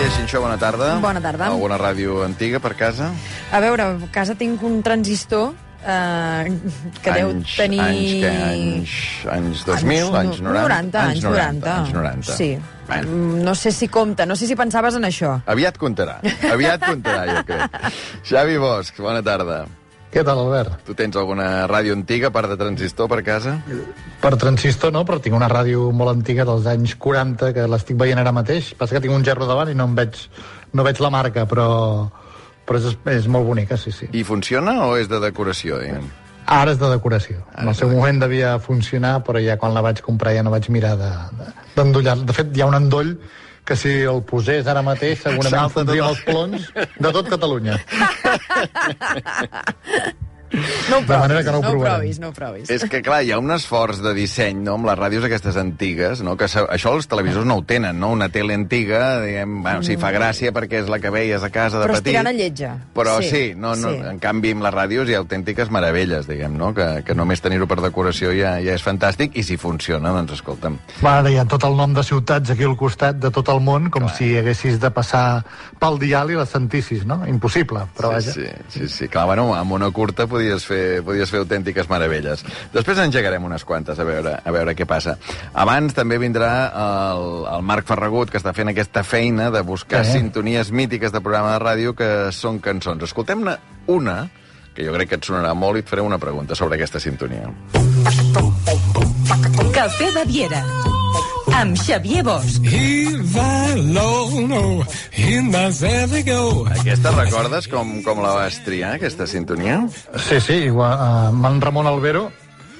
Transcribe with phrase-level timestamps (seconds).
[0.00, 0.94] Mireia Xinxó, bona tarda.
[0.96, 1.50] Bona tarda.
[1.52, 3.10] Alguna ràdio antiga per casa?
[3.52, 5.50] A veure, a casa tinc un transistor
[5.84, 6.54] eh,
[7.04, 7.82] que deu anys, tenir...
[7.84, 8.30] Anys, què?
[8.46, 8.94] Anys,
[9.34, 10.62] anys 2000, anys, 90?
[10.62, 11.74] 90, anys 90.
[11.74, 12.38] Anys 90.
[12.38, 12.48] Sí.
[12.88, 13.18] Bueno.
[13.44, 15.34] No sé si compta, no sé si pensaves en això.
[15.44, 16.16] Aviat comptarà,
[16.48, 17.92] aviat comptarà, jo crec.
[18.30, 19.66] Xavi Bosch, bona tarda.
[20.10, 20.80] Què tal, Albert?
[20.88, 23.52] Tu tens alguna ràdio antiga, part de transistor, per casa?
[24.20, 28.18] Per transistor no, però tinc una ràdio molt antiga dels anys 40 que l'estic veient
[28.18, 28.72] ara mateix.
[28.74, 30.18] Passa que tinc un gerro davant i no em veig,
[30.74, 31.68] no veig la marca, però,
[32.66, 34.10] però és, és molt bonica, sí, sí.
[34.10, 36.10] I funciona o és de decoració, diguem?
[36.50, 37.44] Ara és de decoració.
[37.52, 40.34] Ara En el és de seu moment devia funcionar, però ja quan la vaig comprar
[40.34, 42.16] ja no vaig mirar de- de- d'endollar.
[42.18, 43.14] De, de fet, hi ha un endoll
[43.70, 47.78] que si el posés ara mateix segurament Salta fondria els plons de tot Catalunya.
[50.50, 52.70] No ho De manera provis, que no ho no ho provis, no ho provis.
[52.70, 56.22] És que, clar, hi ha un esforç de disseny, no?, amb les ràdios aquestes antigues,
[56.26, 59.96] no?, que això els televisors no ho tenen, no?, una tele antiga, diguem, bueno, sí,
[60.00, 62.10] fa gràcia perquè és la que veies a casa de Però petit.
[62.10, 62.72] estirant a lletja.
[62.96, 64.00] Però sí, Sí, no, no, sí.
[64.10, 67.68] en canvi amb les ràdios hi ha autèntiques meravelles, diguem, no?, que, que només tenir-ho
[67.70, 70.80] per decoració ja, ja és fantàstic, i si funciona, doncs escolta'm.
[71.04, 73.62] Va, ara hi ha tot el nom de ciutats aquí al costat de tot el
[73.62, 75.44] món, com si haguessis de passar
[75.78, 77.20] pel dial i les sentissis, no?
[77.30, 78.34] Impossible, però vaja.
[78.34, 79.08] Sí, sí, sí, sí.
[79.08, 82.40] Clar, bueno, amb una curta podies fer, podies fer autèntiques meravelles.
[82.72, 85.18] Després engegarem unes quantes, a veure, a veure què passa.
[85.52, 87.24] Abans també vindrà el,
[87.58, 90.16] el Marc Ferragut, que està fent aquesta feina de buscar Sí.
[90.16, 93.02] sintonies mítiques de programa de ràdio que són cançons.
[93.04, 93.58] Escoltem-ne
[93.92, 94.22] una,
[94.74, 97.50] que jo crec que et sonarà molt, i et faré una pregunta sobre aquesta sintonia.
[99.74, 100.64] Cafè Baviera.
[101.56, 102.60] Amb Xavier Bosch.
[106.70, 109.82] Aquesta recordes com, com la vas triar, aquesta sintonia?
[110.28, 112.30] Sí, sí, igual, uh, en Ramon Albero,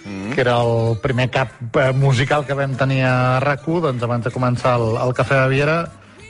[0.04, 0.32] mm.
[0.32, 4.34] que era el primer cap eh, musical que vam tenir a rac doncs abans de
[4.34, 5.78] començar el, el Cafè de Viera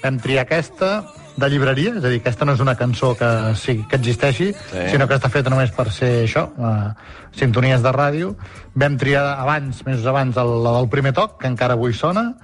[0.03, 1.05] vam triar aquesta
[1.41, 4.85] de llibreria, és a dir, aquesta no és una cançó que, sí, que existeixi, Sí.
[4.93, 6.93] sinó que està feta només per ser això, uh,
[7.37, 8.35] sintonies de ràdio.
[8.75, 12.35] Vam triar abans, mesos abans, el, la del primer toc, que encara avui sona,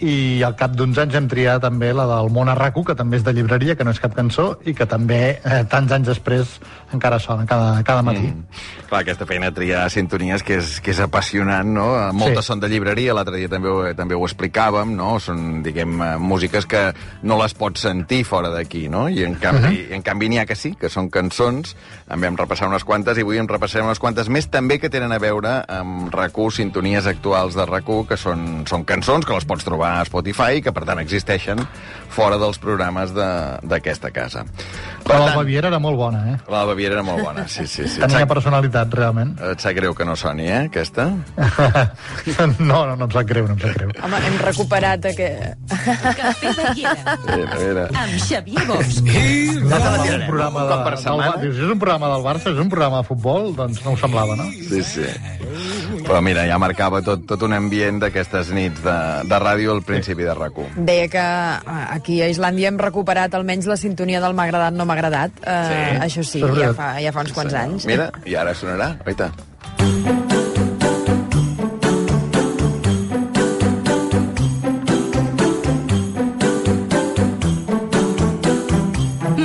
[0.00, 3.18] i al cap d'uns anys hem triat també la del Món a rac que també
[3.18, 6.60] és de llibreria, que no és cap cançó, i que també, eh, tants anys després,
[6.94, 8.28] encara sona cada, cada matí.
[8.30, 8.44] Mm.
[8.88, 12.12] Clar, aquesta feina de triar sintonies que és, que és apassionant, no?
[12.12, 12.52] Moltes Sí.
[12.52, 15.18] són de llibreria, l'altre dia també, ho- també ho explicàvem, no?
[15.20, 19.08] Són, diguem, eh, músiques que no les pots sentir fora d'aquí, no?
[19.08, 19.94] I en canvi, uh -huh.
[19.96, 21.76] en canvi n'hi ha que sí, que són cançons,
[22.08, 25.12] en vam repassar unes quantes i avui en repassarem unes quantes més, també que tenen
[25.12, 29.64] a veure amb rac sintonies actuals de rac que són, són cançons que les pots
[29.64, 31.60] trobar a Spotify i que, per tant, existeixen
[32.10, 34.44] fora dels programes de- d'aquesta casa.
[34.44, 36.36] Per Però la tant, Baviera era molt bona, eh?
[36.50, 37.86] la Baviera era molt bona, sí, sí.
[37.88, 38.00] sí.
[38.02, 39.36] Tenia sap, personalitat, realment.
[39.52, 41.06] et sap greu que no soni, eh, aquesta?
[42.58, 43.90] no, no, no em sap greu, no em sap greu.
[44.04, 45.74] Home, hem recuperat aquest...
[46.20, 47.16] Cafè Baviera.
[47.30, 47.86] Mira, mira.
[48.04, 49.00] Amb Xavier Bosch.
[49.00, 50.14] Alone.
[50.20, 51.36] un programa Un de, cop per del, setmana?
[51.44, 54.36] Dius, és un programa del Barça, és un programa de futbol, doncs no ho semblava,
[54.38, 54.46] no?
[54.68, 55.06] Sí, sí.
[56.10, 58.94] Però mira, ja marcava tot, tot un ambient d'aquestes nits de,
[59.30, 63.68] de ràdio al principi de rac Deia que eh, aquí a Islàndia hem recuperat almenys
[63.70, 65.38] la sintonia del m'ha agradat, no m'ha agradat.
[65.46, 65.78] Eh, Sí.
[66.06, 67.86] Això sí, ja fa, ja fa uns quants anys.
[67.86, 69.30] Mira, i ara sonarà, oita.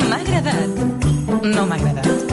[0.09, 0.70] M'ha agradat.
[1.56, 2.25] No m'ha agradat.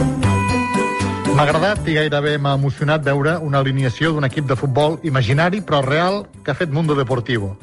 [1.32, 5.78] M'ha agradat i gairebé m'ha emocionat veure una alineació d'un equip de futbol imaginari però
[5.80, 7.54] real que ha fet Mundo Deportivo.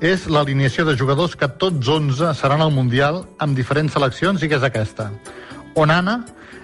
[0.00, 4.56] És l'alineació de jugadors que tots 11 seran al Mundial amb diferents seleccions i que
[4.56, 5.10] és aquesta.
[5.76, 6.22] Onana,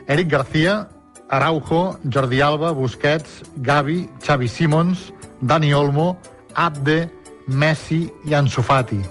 [0.08, 0.88] Eric García,
[1.28, 6.16] Araujo, Jordi Alba, Busquets, Gavi, Xavi Simons, Dani Olmo,
[6.54, 7.10] Abde,
[7.46, 9.02] Messi i Ansu Fati.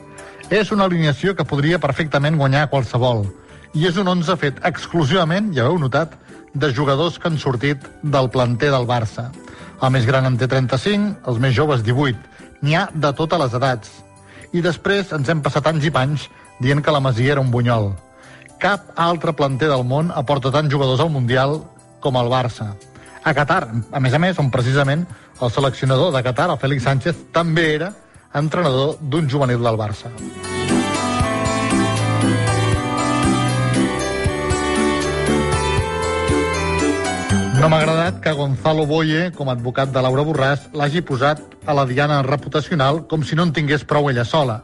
[0.49, 3.27] És una alineació que podria perfectament guanyar qualsevol.
[3.77, 6.17] I és un 11 fet exclusivament, ja heu notat,
[6.57, 9.29] de jugadors que han sortit del planter del Barça.
[9.77, 12.17] El més gran en té 35, els més joves 18.
[12.65, 13.91] N'hi ha de totes les edats.
[14.57, 16.27] I després ens hem passat anys i panys
[16.63, 17.91] dient que la Masia era un bunyol.
[18.57, 21.59] Cap altre planter del món aporta tants jugadors al Mundial
[22.01, 22.71] com el Barça.
[23.21, 23.61] A Qatar,
[23.91, 25.05] a més a més, on precisament
[25.41, 27.93] el seleccionador de Qatar, el Félix Sánchez, també era
[28.33, 30.13] entrenador d'un juvenil del Barça.
[37.57, 41.73] No m'ha agradat que Gonzalo Boye, com a advocat de Laura Borràs, l'hagi posat a
[41.73, 44.59] la diana reputacional com si no en tingués prou ella sola.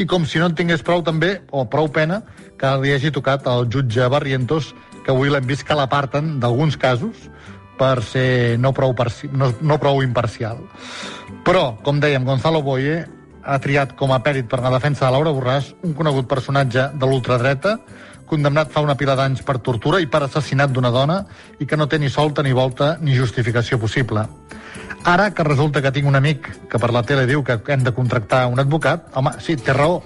[0.00, 2.22] I com si no en tingués prou també, o prou pena,
[2.56, 4.72] que li hagi tocat al jutge Barrientos,
[5.04, 7.28] que avui l'hem vist que l'aparten d'alguns casos
[7.76, 8.96] per ser no prou,
[9.30, 10.64] no, no prou imparcial.
[11.44, 13.02] Però, com dèiem, Gonzalo Boye
[13.44, 17.12] ha triat com a pèrit per la defensa de Laura Borràs un conegut personatge de
[17.12, 17.76] l'ultradreta,
[18.28, 21.22] condemnat fa una pila d'anys per tortura i per assassinat d'una dona
[21.58, 24.26] i que no té ni solta ni volta ni justificació possible.
[25.04, 27.94] Ara que resulta que tinc un amic que per la tele diu que hem de
[27.96, 30.02] contractar un advocat, home, sí, té raó,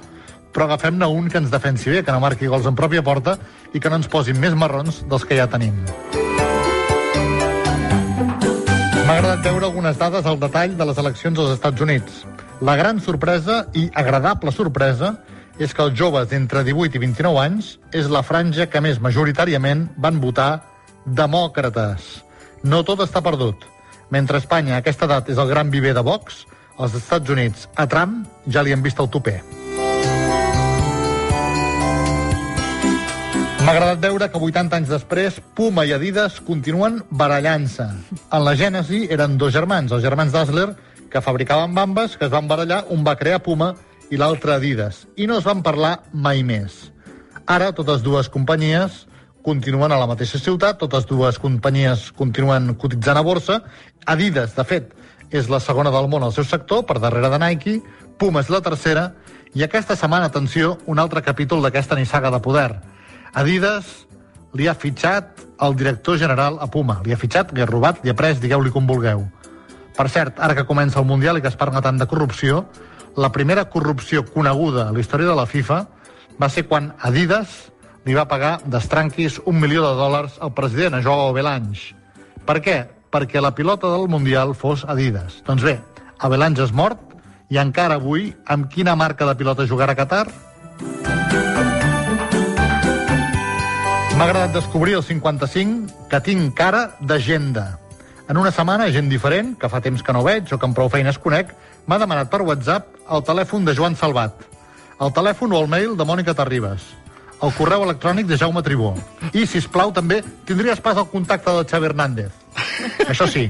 [0.52, 3.38] però agafem-ne un que ens defensi bé, que no marqui gols en pròpia porta
[3.72, 5.74] i que no ens posin més marrons dels que ja tenim.
[9.02, 12.22] M'ha agradat veure algunes dades al detall de les eleccions als Estats Units.
[12.62, 15.16] La gran sorpresa i agradable sorpresa
[15.58, 19.88] és que els joves d'entre 18 i 29 anys és la franja que més majoritàriament
[19.96, 20.62] van votar
[21.04, 22.22] demòcrates.
[22.64, 23.66] No tot està perdut.
[24.12, 26.44] Mentre a Espanya aquesta edat és el gran viver de Vox,
[26.78, 29.40] als Estats Units a Trump ja li han vist el toper.
[33.62, 37.86] M'ha agradat veure que 80 anys després Puma i Adidas continuen barallant-se.
[38.34, 40.72] En la gènesi eren dos germans, els germans Dassler,
[41.12, 43.74] que fabricaven bambes, que es van barallar, un va crear Puma
[44.12, 46.92] i l'altre Adidas, i no es van parlar mai més.
[47.48, 49.06] Ara totes dues companyies
[49.42, 53.62] continuen a la mateixa ciutat, totes dues companyies continuen cotitzant a borsa.
[54.04, 54.92] Adidas, de fet,
[55.32, 57.78] és la segona del món al seu sector, per darrere de Nike,
[58.20, 59.08] Puma és la tercera,
[59.56, 62.68] i aquesta setmana, atenció, un altre capítol d'aquesta nissaga de poder.
[63.32, 63.88] Adidas
[64.52, 67.00] li ha fitxat el director general a Puma.
[67.04, 69.24] Li ha fitxat, li ha robat, li ha pres, digueu-li com vulgueu.
[69.96, 72.66] Per cert, ara que comença el Mundial i que es parla tant de corrupció,
[73.16, 75.84] la primera corrupció coneguda a la història de la FIFA
[76.40, 77.72] va ser quan Adidas
[78.06, 81.94] li va pagar d'estranquis un milió de dòlars al president, a Joao Belange.
[82.46, 82.78] Per què?
[83.12, 85.42] Perquè la pilota del Mundial fos Adidas.
[85.46, 85.78] Doncs bé,
[86.22, 86.98] Belange és mort
[87.52, 90.26] i encara avui, amb quina marca de pilota jugarà Qatar?
[94.16, 97.78] M'ha agradat descobrir el 55 que tinc cara d'agenda.
[98.30, 100.88] En una setmana, gent diferent, que fa temps que no veig o que amb prou
[100.88, 101.52] feines conec,
[101.86, 104.34] m'ha demanat per WhatsApp el telèfon de Joan Salvat,
[105.02, 106.84] el telèfon o el mail de Mònica Terribas,
[107.42, 108.94] el correu electrònic de Jaume Tribó.
[109.32, 112.32] I, si plau també tindries pas el contacte del Xavi Hernández.
[113.08, 113.48] Això sí,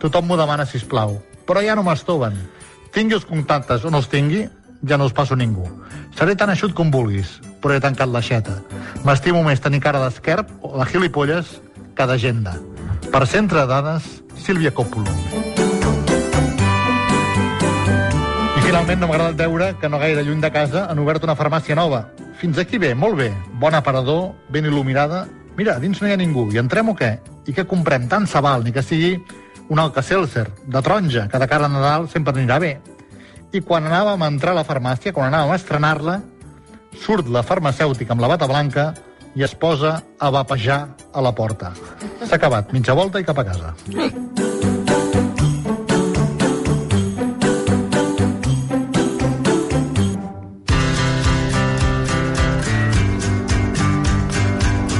[0.00, 1.18] tothom m'ho demana, si plau.
[1.44, 2.38] Però ja no m'estoven.
[2.94, 4.46] Tingui els contactes o no els tingui,
[4.88, 5.66] ja no els passo ningú.
[6.16, 8.60] Seré tan eixut com vulguis, però he tancat l'aixeta.
[9.04, 11.58] M'estimo més tenir cara d'esquerp o de gilipolles
[11.94, 12.56] que d'agenda.
[13.10, 14.08] Per centre de dades,
[14.40, 15.53] Sílvia Coppola.
[18.74, 21.76] Finalment no m'ha agradat veure que no gaire lluny de casa han obert una farmàcia
[21.78, 22.00] nova.
[22.40, 23.28] Fins aquí bé, molt bé.
[23.62, 25.28] Bon aparador, ben il·luminada.
[25.54, 26.48] Mira, dins no hi ha ningú.
[26.50, 27.12] I entrem o què?
[27.46, 28.08] I què comprem?
[28.10, 29.12] Tant se val, ni que sigui
[29.70, 32.72] un Alka-Seltzer, de taronja, que de cara a Nadal sempre anirà bé.
[33.54, 36.16] I quan anàvem a entrar a la farmàcia, quan anàvem a estrenar-la,
[36.98, 38.88] surt la farmacèutica amb la bata blanca
[39.38, 40.80] i es posa a vapejar
[41.14, 41.70] a la porta.
[42.24, 43.70] S'ha acabat, mitja volta i cap a casa.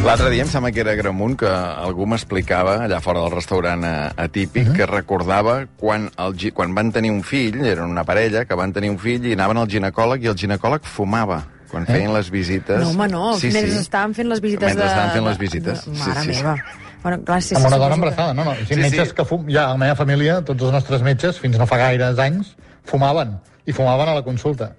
[0.05, 4.11] L'altre dia em sembla que era Gramunt que algú m'explicava allà fora del restaurant eh,
[4.21, 4.77] atípic uh -huh.
[4.77, 8.91] que recordava quan, el, quan van tenir un fill, eren una parella que van tenir
[8.91, 12.79] un fill i anaven al ginecòleg i el ginecòleg fumava quan feien les visites.
[12.81, 13.37] No, home, no.
[13.39, 13.79] Sí, mentre sí.
[13.79, 14.91] estaven fent les visites Mentre de...
[14.91, 15.85] estaven fent les visites.
[15.87, 16.43] de- Sí, Mare sí, sí.
[16.43, 16.57] meva.
[17.03, 18.55] Bueno, clar, sí, amb una dona embarassada, no, no.
[18.55, 19.15] Sí, Sí, sí, metges sí.
[19.15, 19.47] que fum...
[19.49, 22.55] Ja, a la meva família, tots els nostres metges, fins no fa gaires anys,
[22.85, 23.39] fumaven.
[23.67, 24.77] I fumaven a la consulta.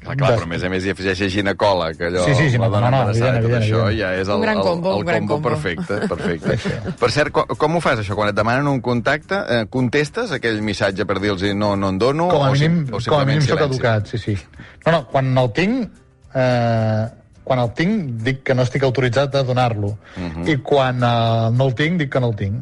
[0.00, 2.72] Clar, clar, però a més a més hi afegeixes ginecòleg, allò, Sí, sí, la ginecòleg,
[2.72, 3.98] dona no, no, embarassada i tot evident, això, evident.
[4.00, 5.48] ja és el, Un gran el, combo, el, un gran combo combo.
[5.50, 5.98] perfecte.
[6.14, 6.94] perfecte.
[7.02, 8.14] Per cert, com, com ho fas, això?
[8.16, 12.28] Quan et demanen un contacte, eh, contestes aquell missatge per dir-los no, no en dono?
[12.32, 13.64] Com a o mínim, sim- o com a mínim silenci?
[13.68, 14.38] educat, sí, sí.
[14.86, 15.90] No, no, quan el tinc,
[16.34, 17.04] eh,
[17.44, 19.98] quan el tinc, dic que no estic autoritzat a donar-lo.
[20.16, 20.48] Mhm.
[20.48, 22.56] I quan eh, no el tinc, dic que no el tinc.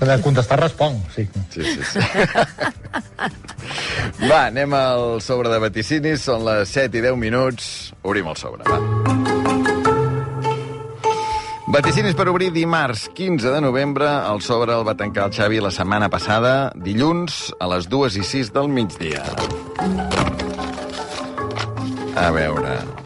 [0.00, 1.28] De contestar responc, sí.
[1.50, 1.98] Sí, sí, sí.
[4.30, 6.24] Va, anem al sobre de vaticinis.
[6.26, 7.92] Són les 7 i 10 minuts.
[8.02, 8.80] Obrim el sobre, va.
[11.72, 14.08] Vaticinis per obrir dimarts 15 de novembre.
[14.28, 18.26] El sobre el va tancar el Xavi la setmana passada, dilluns, a les 2 i
[18.28, 19.22] 6 del migdia.
[22.18, 23.01] A veure...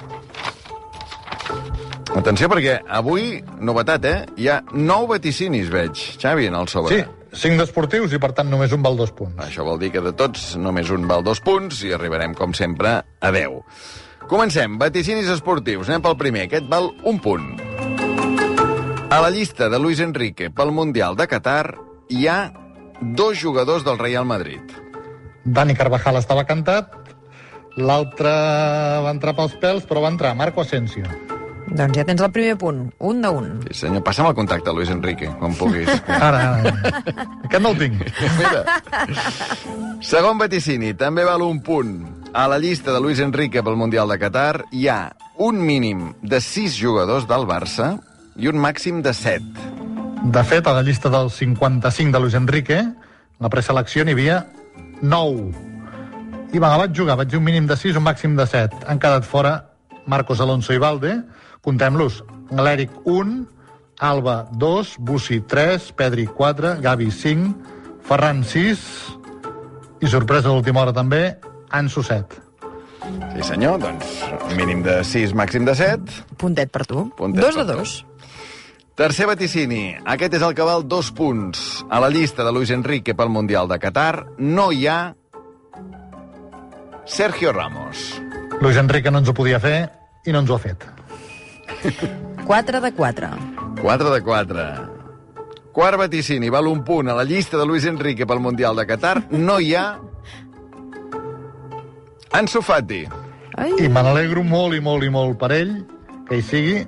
[2.16, 4.18] Atenció, perquè avui, novetat, eh?
[4.40, 6.96] Hi ha nou vaticinis, veig, Xavi, en el sobre.
[6.96, 9.36] Sí, cinc d'esportius i, per tant, només un val dos punts.
[9.44, 12.96] Això vol dir que de tots només un val dos punts i arribarem, com sempre,
[13.04, 13.60] a 10.
[14.32, 14.78] Comencem.
[14.80, 15.90] Vaticinis esportius.
[15.90, 16.46] Anem pel primer.
[16.48, 17.52] Aquest val un punt.
[19.12, 21.76] A la llista de Luis Enrique pel Mundial de Qatar
[22.10, 22.40] hi ha
[23.00, 24.64] dos jugadors del Real Madrid.
[25.44, 26.90] Dani Carvajal estava cantat,
[27.76, 28.32] l'altre
[29.04, 31.04] va entrar pels pèls, però va entrar Marco Asensio.
[31.76, 33.48] Doncs ja tens el primer punt, un de un.
[33.68, 35.90] Sí, senyor, passa'm el contacte, Luis Enrique, quan puguis.
[36.08, 36.72] Ara, ara.
[37.44, 38.04] Aquest no el tinc.
[38.40, 38.62] Mira.
[40.04, 41.98] Segon vaticini, també val un punt.
[42.36, 45.00] A la llista de Luis Enrique pel Mundial de Qatar hi ha
[45.36, 47.94] un mínim de 6 jugadors del Barça
[48.36, 49.76] i un màxim de 7.
[50.32, 52.80] De fet, a la llista del 55 de Luis Enrique,
[53.40, 54.42] la preselecció n'hi havia
[55.02, 55.52] 9.
[56.56, 58.84] I va, vaig jugar, vaig dir un mínim de 6, un màxim de 7.
[58.88, 59.58] Han quedat fora
[60.06, 61.18] Marcos Alonso i Valde.
[61.66, 62.22] Contem-los.
[62.54, 63.42] L'Eric 1,
[64.06, 67.54] Alba 2, Bussi 3, Pedri 4, Gavi 5,
[68.06, 68.82] Ferran 6
[69.98, 71.22] i, sorpresa d'última hora també,
[71.74, 72.42] Ansu 7.
[73.06, 74.12] Sí, senyor, doncs
[74.58, 76.22] mínim de 6, màxim de 7.
[76.38, 77.08] Puntet per tu.
[77.18, 77.78] Puntet dos per de tu.
[77.82, 77.96] dos.
[78.96, 79.96] Tercer vaticini.
[80.08, 81.84] Aquest és el que val dos punts.
[81.90, 85.00] A la llista de Luis Enrique pel Mundial de Qatar no hi ha
[87.04, 88.22] Sergio Ramos.
[88.62, 89.78] Luis Enrique no ens ho podia fer
[90.24, 90.86] i no ens ho ha fet.
[92.46, 93.30] 4 de 4.
[93.80, 94.66] 4 de 4.
[95.76, 97.10] Quart vaticini, val un punt.
[97.10, 99.98] A la llista de Luis Enrique pel Mundial de Qatar no hi ha...
[102.32, 103.02] Ansu Fati.
[103.56, 105.76] Ai, I me n'alegro molt i molt i molt per ell,
[106.28, 106.80] que hi sigui,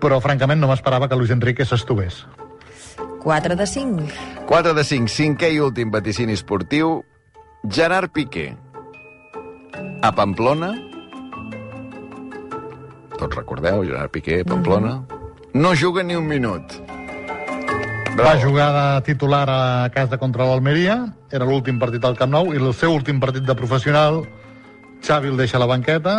[0.00, 2.22] però francament no m'esperava que Luis Enrique s'estovés.
[3.20, 4.08] 4 de 5.
[4.48, 7.02] 4 de 5, cinquè i últim vaticini esportiu.
[7.68, 8.54] Gerard Piqué.
[10.00, 10.87] A Pamplona.
[13.18, 15.02] Tots recordeu, Gerard Piqué, Pamplona.
[15.54, 16.78] No juga ni un minut.
[18.18, 20.96] Va jugar de titular a casa contra l'Almeria,
[21.30, 24.24] era l'últim partit al Camp Nou, i el seu últim partit de professional,
[25.06, 26.16] Xavi el deixa a la banqueta,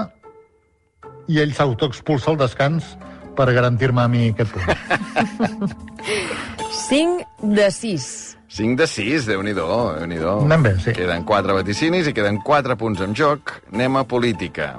[1.27, 2.96] i ell s'autoexpulsa al descans
[3.36, 4.68] per garantir-me a mi aquest punt.
[6.89, 8.38] 5 de 6.
[8.50, 9.68] 5 de 6, déu-n'hi-do,
[10.00, 10.96] déu nhi déu Anem bé, sí.
[10.98, 13.60] Queden 4 vaticinis i queden 4 punts en joc.
[13.74, 14.72] Anem a política.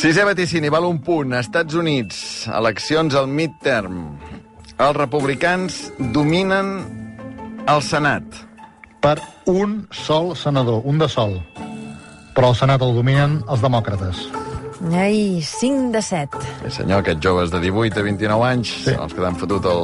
[0.00, 1.34] Sisè vaticini, val un punt.
[1.36, 4.14] Estats Units, eleccions al midterm.
[4.80, 5.80] Els republicans
[6.14, 6.70] dominen
[7.68, 8.24] el Senat.
[9.00, 11.36] Per un sol senador, un de sol.
[12.36, 14.24] Però el Senat el dominen els demòcrates.
[14.96, 16.38] Ai, 5 de 7.
[16.62, 18.94] Sí, senyor, aquests joves de 18 a 29 anys Sí.
[18.96, 19.82] els que han fotut el,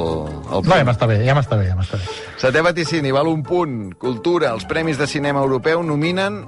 [0.49, 0.87] el No, ja punt.
[0.89, 2.07] m'està bé, ja m'està bé, ja m'està bé.
[2.41, 3.93] Setè vaticini, val un punt.
[4.01, 6.41] Cultura, els Premis de Cinema Europeu nominen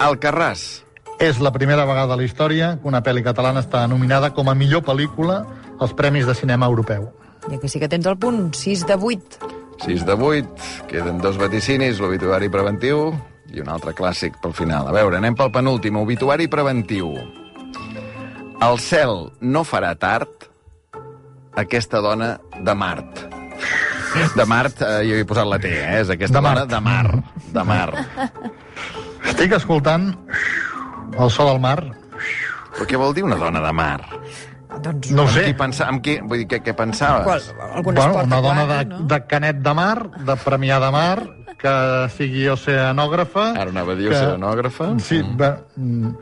[0.00, 0.81] Alcarràs.
[1.22, 4.56] És la primera vegada a la història que una pel·li catalana està nominada com a
[4.58, 5.42] millor pel·lícula
[5.78, 7.12] als Premis de Cinema Europeu.
[7.50, 9.50] I aquí sí que tens el punt, 6 de 8.
[9.86, 13.12] 6 de 8, queden dos vaticinis, l'obituari preventiu
[13.54, 14.88] i un altre clàssic pel final.
[14.90, 17.14] A veure, anem pel penúltim, obituari preventiu.
[18.62, 20.48] El cel no farà tard
[21.58, 23.22] aquesta dona de Mart.
[24.36, 26.00] De Mart, eh, jo he posat la T, eh?
[26.02, 26.70] És aquesta De dona Mart.
[26.70, 27.22] de Mar.
[27.52, 27.90] De Mar.
[29.30, 30.12] Estic escoltant
[31.18, 31.80] el so del mar.
[32.72, 34.00] Però què vol dir una dona de mar?
[34.82, 35.42] Doncs No sé.
[35.44, 37.24] qui pensa, amb qui, vull dir, què, què pensaves?
[37.28, 39.00] qual, Bueno, una dona de, no?
[39.10, 41.18] de canet de mar, de premià de mar,
[41.60, 41.74] que
[42.16, 43.50] sigui oceanògrafa...
[43.52, 44.88] Ara anava a dir que- oceanògrafa.
[45.04, 46.14] Sí, bé, mm,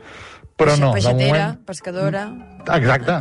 [0.59, 1.61] però no, de Peixatera, moment...
[1.65, 2.25] pescadora...
[2.75, 3.15] Exacte,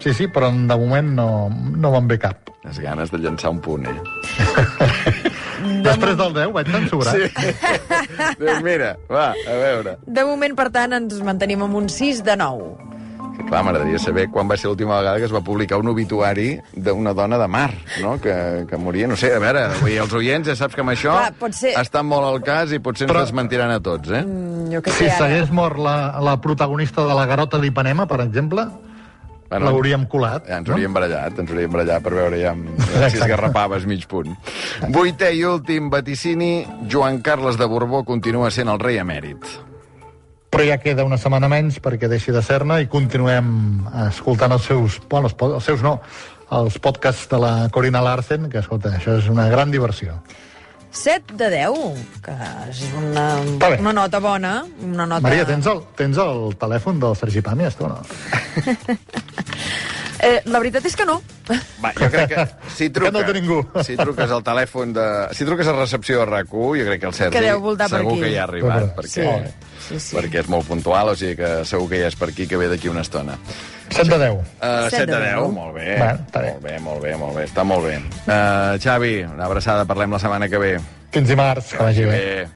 [0.00, 2.49] sí, sí, però de moment no, no me'n ve cap.
[2.64, 3.96] Les ganes de llançar un punt, eh?
[5.84, 7.16] Després del 10 vaig tan sobrat.
[7.16, 7.54] Sí.
[8.40, 9.96] doncs mira, va, a veure.
[10.04, 12.68] De moment, per tant, ens mantenim amb un 6 de 9.
[13.36, 16.50] Que, clar, m'agradaria saber quan va ser l'última vegada que es va publicar un obituari
[16.76, 17.70] d'una dona de mar,
[18.02, 18.34] no?, que,
[18.68, 19.08] que moria.
[19.08, 21.72] No sé, a veure, avui els oients ja saps que amb això Clar, pot ser-
[21.80, 24.20] estan molt al cas i potser ens Però- desmentiran a tots, eh?
[24.26, 25.16] Mm, Jo Si sé, ara...
[25.22, 28.68] s'hagués mort la, la protagonista de la garota d'Ipanema, per exemple,
[29.50, 30.44] Bueno, l'hauríem colat.
[30.46, 32.52] Ja ens hauríem barallat, ens hauríem barallat per veure ja,
[33.10, 34.36] si es garrapaves mig punt.
[34.94, 36.52] Vuitè i últim vaticini,
[36.90, 39.48] Joan Carles de Borbó continua sent el rei emèrit.
[40.50, 43.50] Però ja queda una setmana menys perquè deixi de ser-ne i continuem
[44.06, 45.00] escoltant els seus...
[45.10, 45.96] Bueno, els, els seus no,
[46.54, 50.18] els podcasts de la Corina Larsen, que, escolta, això és una gran diversió.
[50.92, 52.34] 7 de 10, que
[52.70, 53.26] és una,
[53.78, 54.54] una nota bona.
[54.82, 55.22] Una nota...
[55.28, 58.02] Maria, tens el, tens el telèfon del Sergi Pàmies, tu, no?
[60.22, 61.20] Eh, la veritat és que no.
[61.82, 62.44] Va, jo crec que
[62.76, 63.60] si truques, no té ningú.
[63.86, 65.06] si truques al telèfon de...
[65.34, 67.98] Si truques a recepció de rac jo crec que el Sergi Que deu voltar per
[68.02, 68.20] segur aquí.
[68.22, 69.20] que hi ha arribat, Sí.
[69.22, 69.52] perquè,
[69.88, 70.16] Sí, sí.
[70.16, 72.68] perquè és molt puntual, o sigui que segur que ja és per aquí, que ve
[72.68, 73.38] d'aquí una estona.
[73.90, 74.32] 7 de 10.
[74.36, 75.48] Uh, 7 Set de de 10, deu.
[75.50, 75.96] molt bé.
[75.98, 76.52] Està bé.
[76.52, 77.96] Molt bé, molt bé, molt bé, està molt bé.
[78.28, 80.78] Uh, Xavi, una abraçada, parlem la setmana que ve.
[81.10, 82.10] Fins dimarts, que vagi bé.
[82.10, 82.50] bé.